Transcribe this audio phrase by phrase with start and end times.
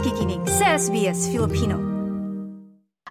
[0.00, 1.76] nakikinig sa SBS Filipino.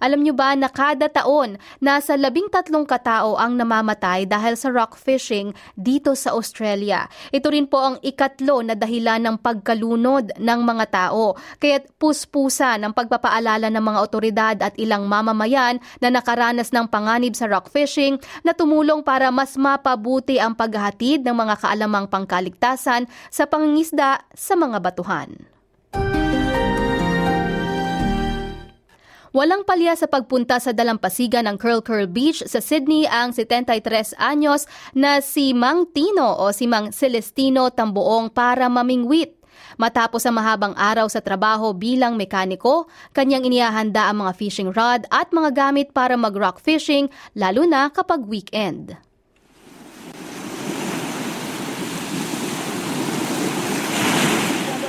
[0.01, 4.97] Alam nyo ba na kada taon, nasa labing tatlong katao ang namamatay dahil sa rock
[4.97, 7.05] fishing dito sa Australia.
[7.29, 11.37] Ito rin po ang ikatlo na dahilan ng pagkalunod ng mga tao.
[11.61, 17.45] Kaya't puspusa ng pagpapaalala ng mga otoridad at ilang mamamayan na nakaranas ng panganib sa
[17.45, 24.25] rock fishing na tumulong para mas mapabuti ang paghahatid ng mga kaalamang pangkaligtasan sa pangingisda
[24.33, 25.58] sa mga batuhan.
[29.29, 34.65] Walang palya sa pagpunta sa dalampasigan ng Curl Curl Beach sa Sydney ang 73 anyos
[34.97, 39.37] na si Mang Tino o si Mang Celestino Tambuong para mamingwit.
[39.77, 45.29] Matapos ang mahabang araw sa trabaho bilang mekaniko, kanyang inihahanda ang mga fishing rod at
[45.29, 47.05] mga gamit para mag-rock fishing
[47.37, 48.97] lalo na kapag weekend.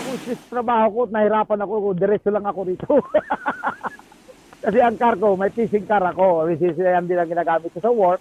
[0.01, 2.89] Ako trabaho ko, nahirapan ako, diretso lang ako dito.
[4.61, 6.45] Kasi ang car ko, may fishing car ako.
[6.49, 8.21] Which is yan din ang ginagamit ko sa work.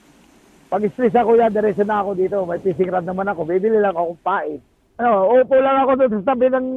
[0.69, 2.37] Pag stress ako yan, diretso na ako dito.
[2.45, 3.43] May fishing rod naman ako.
[3.43, 4.61] Bibili lang ako pain.
[4.99, 6.67] Ano, upo lang ako doon sa tabi ng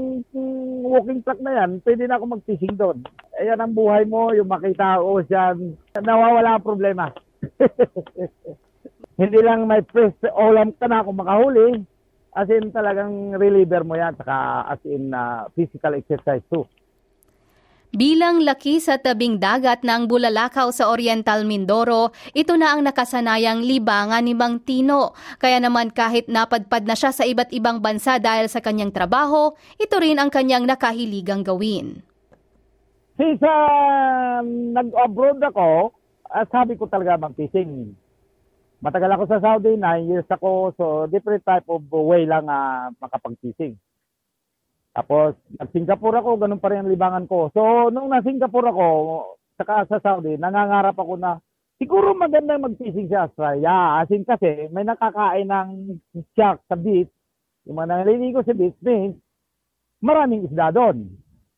[0.86, 1.82] walking track na yan.
[1.82, 3.02] Pwede na ako mag-fishing doon.
[3.36, 5.74] Ayan ang buhay mo, yung makita ko ocean.
[5.98, 7.10] Nawawala ang problema.
[9.20, 11.82] Hindi lang may fresh olam ka na kung makahuli.
[12.32, 14.16] As in talagang reliever mo yan.
[14.16, 16.64] Saka as in uh, physical exercise too.
[17.92, 24.24] Bilang laki sa tabing dagat ng Bulalakaw sa Oriental Mindoro, ito na ang nakasanayang libangan
[24.24, 25.12] ni Mang Tino.
[25.36, 29.92] Kaya naman kahit napadpad na siya sa iba't ibang bansa dahil sa kanyang trabaho, ito
[30.00, 32.00] rin ang kanyang nakahiligang gawin.
[33.20, 34.40] Since uh,
[34.72, 35.92] nag-abroad ako,
[36.32, 37.92] uh, sabi ko talaga mag-fishing.
[38.80, 43.76] Matagal ako sa Saudi, 9 years ako, so different type of way lang uh, makapag-fishing.
[44.92, 47.48] Tapos, nag-Singapore ako, ganun pa rin ang libangan ko.
[47.56, 48.88] So, nung na-Singapore ako,
[49.56, 51.40] saka sa Saudi, nangangarap ako na
[51.80, 54.04] siguro maganda mag-fishing sa Australia.
[54.04, 55.68] As in kasi, may nakakain ng
[56.36, 57.08] shark sa beach.
[57.64, 59.16] Yung mga naliligo sa beach means,
[60.04, 61.08] maraming isda doon.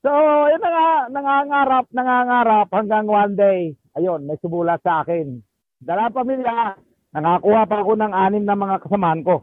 [0.07, 0.11] So,
[0.47, 5.43] yun na nga, nangangarap, nangangarap hanggang one day, ayun, may sumulat sa akin.
[5.83, 6.79] Dala pamilya,
[7.11, 9.43] nangakuha pa ako ng anim na mga kasamaan ko,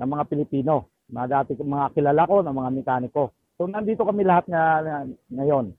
[0.00, 3.22] ng mga Pilipino mga dati mga kilala ko ng mga mekaniko.
[3.56, 4.98] So nandito kami lahat nga, nga
[5.32, 5.74] ngayon.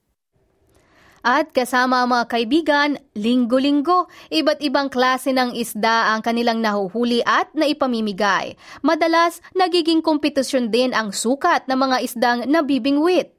[1.20, 7.52] At kasama ang mga kaibigan, linggo-linggo, iba't ibang klase ng isda ang kanilang nahuhuli at
[7.52, 8.56] naipamimigay.
[8.80, 13.36] Madalas, nagiging kompetisyon din ang sukat ng mga isdang nabibingwit.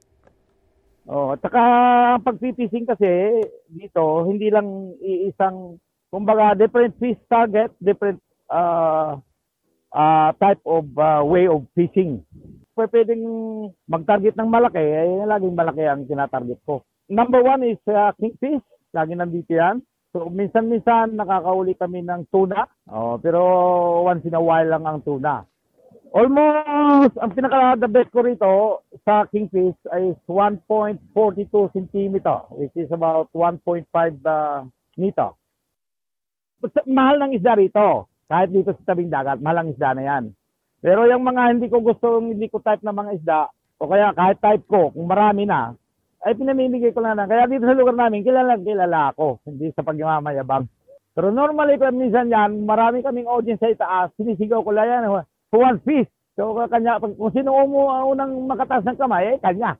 [1.09, 1.61] Oh, at saka
[2.15, 5.81] ang pagpipising kasi dito, hindi lang iisang,
[6.13, 8.21] kumbaga, different fish target, different
[8.53, 9.17] uh,
[9.91, 12.23] uh, type of uh, way of fishing.
[12.75, 13.21] Pwedeng
[13.85, 16.81] mag-target ng malaki, eh, laging malaki ang tinatarget ko.
[17.11, 18.63] Number one is uh, kingfish.
[18.95, 19.83] Lagi nandito yan.
[20.11, 22.67] So, minsan-minsan nakakauli kami ng tuna.
[22.91, 23.39] Oh, pero
[24.03, 25.47] once in a while lang ang tuna.
[26.11, 30.99] Almost, ang pinaka-the best ko rito sa kingfish is 1.42
[31.47, 32.15] cm,
[32.51, 33.87] which is about 1.5
[34.27, 34.67] uh,
[34.99, 35.31] meter.
[36.83, 38.10] Mahal ng isda rito.
[38.31, 40.23] Kahit dito sa tabing dagat, malang isda na yan.
[40.79, 43.39] Pero yung mga hindi ko gusto, hindi ko type na mga isda,
[43.75, 45.75] o kaya kahit type ko, kung marami na,
[46.23, 47.27] ay pinamimigay ko na lang.
[47.27, 50.63] Kaya dito sa lugar namin, kilala kilala ako, hindi sa pagmamayabang.
[51.11, 55.11] Pero normally, kung minsan yan, marami kaming audience sa itaas, sinisigaw ko lang yan,
[55.51, 56.07] one fish.
[56.39, 59.75] So, kanya, kung sino unang makatas ng kamay, eh, kanya.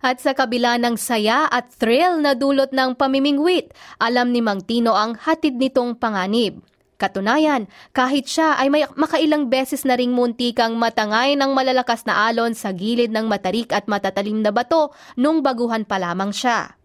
[0.00, 4.96] At sa kabila ng saya at thrill na dulot ng pamimingwit, alam ni Mang Tino
[4.96, 6.60] ang hatid nitong panganib.
[7.00, 7.64] Katunayan,
[7.96, 12.76] kahit siya ay may makailang beses na ring muntikang matangay ng malalakas na alon sa
[12.76, 16.76] gilid ng matarik at matatalim na bato nung baguhan pa lamang siya.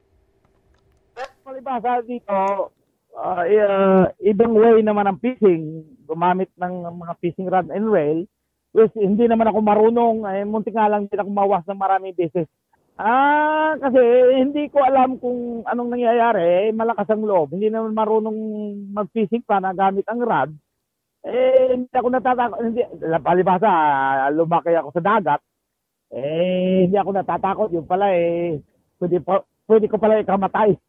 [1.43, 2.71] Palibasa dito,
[3.11, 8.23] uh, uh, ibang way naman ang fishing, gumamit ng mga fishing rod and rail,
[8.71, 12.47] which hindi naman ako marunong, eh, muntik nga lang din ako mawas ng maraming beses
[12.95, 13.99] Ah, kasi
[14.39, 16.71] hindi ko alam kung anong nangyayari.
[16.71, 17.51] Eh, malakas ang loob.
[17.51, 18.39] Hindi naman marunong
[18.95, 20.55] mag-fishing pa na gamit ang rod.
[21.27, 22.59] Eh, hindi ako natatakot.
[22.63, 22.87] Hindi,
[23.19, 23.71] palibasa,
[24.31, 25.43] lumaki ako sa dagat.
[26.15, 27.69] Eh, hindi ako natatakot.
[27.75, 28.63] Yung pala eh,
[29.03, 30.71] pwede, pa, pwede ko pala ikamatay.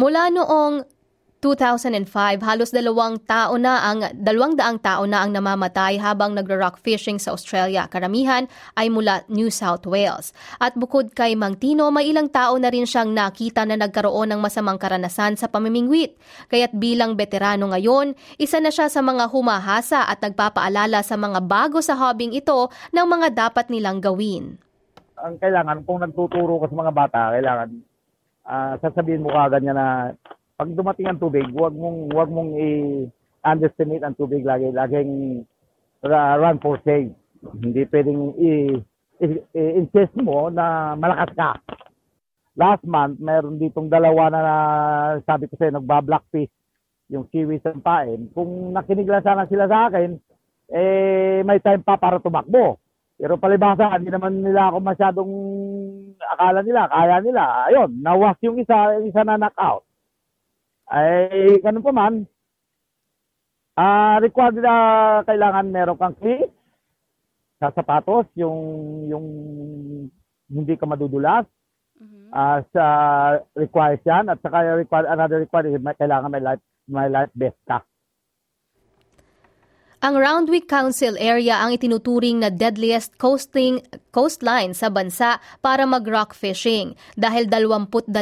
[0.00, 0.82] Mula noong
[1.44, 7.20] 2005, halos dalawang tao na ang dalawang daang tao na ang namamatay habang nagra-rock fishing
[7.20, 7.84] sa Australia.
[7.84, 8.48] Karamihan
[8.80, 10.32] ay mula New South Wales.
[10.56, 14.40] At bukod kay Mang Tino, may ilang tao na rin siyang nakita na nagkaroon ng
[14.40, 16.16] masamang karanasan sa pamimingwit.
[16.48, 21.84] Kaya't bilang veterano ngayon, isa na siya sa mga humahasa at nagpapaalala sa mga bago
[21.84, 24.56] sa hobbying ito ng mga dapat nilang gawin.
[25.20, 27.68] Ang kailangan, kung nagtuturo ka sa mga bata, kailangan
[28.48, 29.86] uh, sasabihin mo kagad niya na
[30.54, 35.42] pag dumating ang tubig, huwag mong huwag mong i-underestimate ang tubig lagi, laging
[36.06, 37.10] run for save.
[37.58, 41.50] Hindi pwedeng i-insist mo na malakas ka.
[42.54, 44.42] Last month, meron ditong dalawa na
[45.26, 46.54] sabi ko sa'yo, nagba-blackfish
[47.10, 48.30] yung kiwi sa pain.
[48.30, 50.14] Kung nakinig lang sana sila sa akin,
[50.70, 52.78] eh, may time pa para tumakbo.
[53.18, 55.32] Pero palibasa, hindi naman nila ako masyadong
[56.30, 57.42] akala nila, kaya nila.
[57.66, 59.82] Ayun, nawas yung isa, yung isa na knockout
[60.90, 62.14] ay ganun pa man,
[63.74, 64.74] ah uh, required na
[65.24, 66.52] kailangan meron kang cleats
[67.58, 68.60] sa sapatos, yung
[69.08, 69.26] yung
[70.50, 71.48] hindi ka madudulas.
[71.94, 72.28] Mm-hmm.
[72.34, 72.84] Uh, sa
[73.54, 77.58] requires yan at saka required another required is may, kailangan may life may life vest
[77.64, 77.80] ka.
[80.04, 83.80] Ang Roundwick Council area ang itinuturing na deadliest coasting,
[84.12, 88.12] coastline sa bansa para mag-rock fishing dahil 22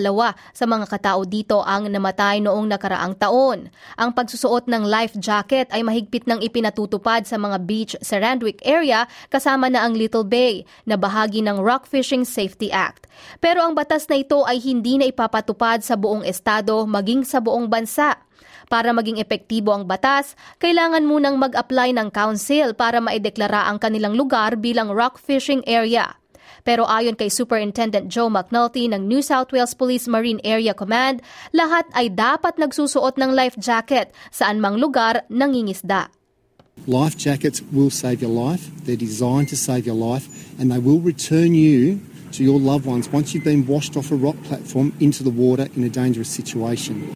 [0.55, 3.67] sa mga katao dito ang namatay noong nakaraang taon.
[3.99, 9.11] Ang pagsusuot ng life jacket ay mahigpit ng ipinatutupad sa mga beach sa Randwick area
[9.27, 13.11] kasama na ang Little Bay na bahagi ng Rock Fishing Safety Act.
[13.43, 17.67] Pero ang batas na ito ay hindi na ipapatupad sa buong estado maging sa buong
[17.67, 18.23] bansa.
[18.67, 24.59] Para maging epektibo ang batas, kailangan munang mag-apply ng council para maideklara ang kanilang lugar
[24.59, 26.19] bilang rock fishing area.
[26.63, 31.19] Pero ayon kay Superintendent Joe McNulty ng New South Wales Police Marine Area Command,
[31.51, 36.11] lahat ay dapat nagsusuot ng life jacket saan mang lugar nangingisda.
[36.87, 38.71] Life jackets will save your life.
[38.87, 40.27] They're designed to save your life
[40.57, 42.01] and they will return you
[42.33, 45.69] to your loved ones once you've been washed off a rock platform into the water
[45.77, 47.13] in a dangerous situation.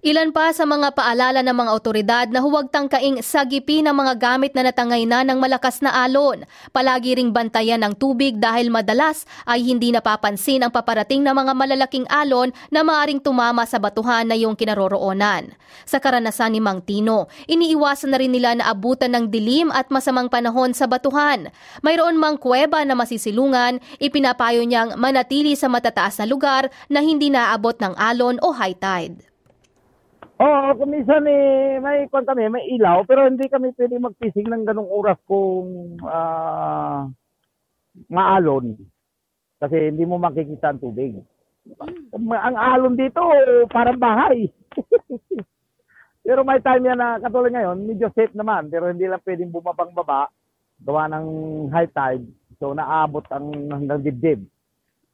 [0.00, 4.56] Ilan pa sa mga paalala ng mga otoridad na huwag tangkaing sagipi ng mga gamit
[4.56, 6.48] na natangay na ng malakas na alon.
[6.72, 12.08] Palagi ring bantayan ng tubig dahil madalas ay hindi napapansin ang paparating na mga malalaking
[12.08, 15.52] alon na maaring tumama sa batuhan na iyong kinaroroonan.
[15.84, 20.32] Sa karanasan ni Mang Tino, iniiwasan na rin nila na abutan ng dilim at masamang
[20.32, 21.52] panahon sa batuhan.
[21.84, 27.76] Mayroon mang kuweba na masisilungan, ipinapayo niyang manatili sa matataas na lugar na hindi naabot
[27.76, 29.29] ng alon o high tide.
[30.40, 34.64] Oo, kung minsan eh, may kwan kami, may ilaw, pero hindi kami pwede magpising ng
[34.64, 37.04] ganong oras kung uh,
[38.08, 38.72] maalon.
[39.60, 41.20] Kasi hindi mo makikita ang tubig.
[42.16, 43.20] Ang alon dito,
[43.68, 44.48] parang bahay.
[46.24, 49.92] pero may time yan na, katulad ngayon, medyo safe naman, pero hindi lang pwedeng bumabang
[49.92, 50.32] baba,
[50.80, 51.26] gawa ng
[51.68, 52.24] high tide,
[52.56, 54.40] so naabot ang hanggang dibdib.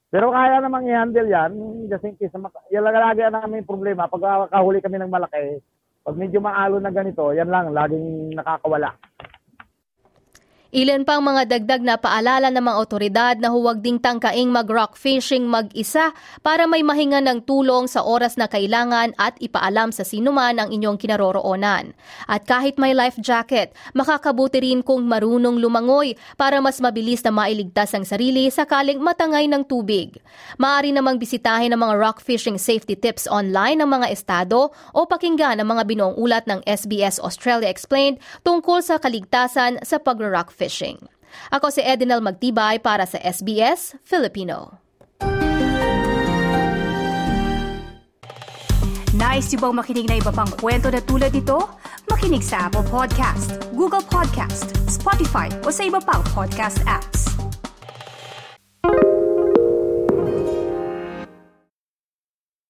[0.06, 1.52] Pero kaya namang i-handle yan,
[1.90, 4.06] just in case, lagi namin problema.
[4.06, 5.58] Pag kahuli kami ng malaki,
[6.06, 8.94] pag medyo maalo na ganito, yan lang, laging nakakawala.
[10.76, 15.48] Ilan pang mga dagdag na paalala ng mga otoridad na huwag ding tangkaing mag-rock fishing
[15.48, 16.12] mag-isa
[16.44, 21.00] para may mahinga ng tulong sa oras na kailangan at ipaalam sa sinuman ang inyong
[21.00, 21.96] kinaroroonan.
[22.28, 27.96] At kahit may life jacket, makakabuti rin kung marunong lumangoy para mas mabilis na mailigtas
[27.96, 30.20] ang sarili sakaling matangay ng tubig.
[30.60, 35.56] Maaari namang bisitahin ang mga rock fishing safety tips online ng mga estado o pakinggan
[35.56, 40.65] ang mga binuong ulat ng SBS Australia Explained tungkol sa kaligtasan sa pag-rock fishing.
[41.52, 44.86] Ako si Edinel Magtibay para sa SBS Filipino.
[49.16, 51.56] Nice yung bang makinig na iba pang kwento na tulad ito?
[52.12, 57.25] Makinig sa Apple Podcast, Google Podcast, Spotify o sa iba pang podcast apps.